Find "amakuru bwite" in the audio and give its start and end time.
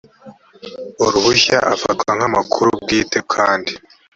2.29-3.19